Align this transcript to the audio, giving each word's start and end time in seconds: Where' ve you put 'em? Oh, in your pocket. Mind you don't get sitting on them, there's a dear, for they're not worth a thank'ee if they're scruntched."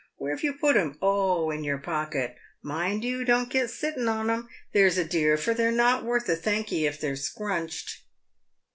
Where' 0.15 0.35
ve 0.35 0.47
you 0.47 0.53
put 0.53 0.77
'em? 0.77 0.97
Oh, 0.99 1.51
in 1.51 1.63
your 1.63 1.77
pocket. 1.77 2.35
Mind 2.63 3.03
you 3.03 3.23
don't 3.23 3.51
get 3.51 3.69
sitting 3.69 4.07
on 4.07 4.25
them, 4.25 4.49
there's 4.73 4.97
a 4.97 5.05
dear, 5.05 5.37
for 5.37 5.53
they're 5.53 5.69
not 5.71 6.03
worth 6.03 6.27
a 6.27 6.35
thank'ee 6.35 6.87
if 6.87 6.99
they're 6.99 7.13
scruntched." 7.13 7.99